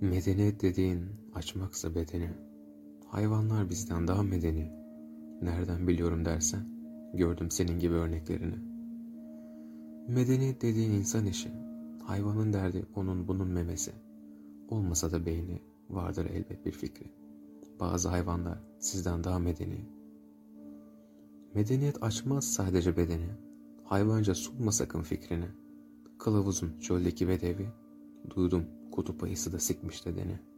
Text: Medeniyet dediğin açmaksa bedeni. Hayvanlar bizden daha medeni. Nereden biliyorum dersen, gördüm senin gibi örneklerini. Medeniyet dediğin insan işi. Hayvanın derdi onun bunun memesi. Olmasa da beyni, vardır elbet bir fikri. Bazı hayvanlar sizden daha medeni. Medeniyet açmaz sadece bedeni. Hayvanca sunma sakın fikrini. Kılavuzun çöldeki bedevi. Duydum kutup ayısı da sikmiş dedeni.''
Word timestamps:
Medeniyet 0.00 0.62
dediğin 0.62 1.06
açmaksa 1.34 1.94
bedeni. 1.94 2.30
Hayvanlar 3.06 3.70
bizden 3.70 4.08
daha 4.08 4.22
medeni. 4.22 4.72
Nereden 5.42 5.88
biliyorum 5.88 6.24
dersen, 6.24 6.60
gördüm 7.14 7.50
senin 7.50 7.78
gibi 7.78 7.94
örneklerini. 7.94 8.54
Medeniyet 10.08 10.62
dediğin 10.62 10.90
insan 10.90 11.26
işi. 11.26 11.50
Hayvanın 12.02 12.52
derdi 12.52 12.86
onun 12.94 13.28
bunun 13.28 13.48
memesi. 13.48 13.92
Olmasa 14.68 15.12
da 15.12 15.26
beyni, 15.26 15.62
vardır 15.90 16.26
elbet 16.26 16.66
bir 16.66 16.72
fikri. 16.72 17.12
Bazı 17.80 18.08
hayvanlar 18.08 18.58
sizden 18.78 19.24
daha 19.24 19.38
medeni. 19.38 19.88
Medeniyet 21.54 22.02
açmaz 22.02 22.44
sadece 22.44 22.96
bedeni. 22.96 23.30
Hayvanca 23.84 24.34
sunma 24.34 24.72
sakın 24.72 25.02
fikrini. 25.02 25.48
Kılavuzun 26.18 26.80
çöldeki 26.80 27.28
bedevi. 27.28 27.68
Duydum 28.36 28.64
kutup 28.96 29.22
ayısı 29.22 29.52
da 29.52 29.58
sikmiş 29.58 30.06
dedeni.'' 30.06 30.55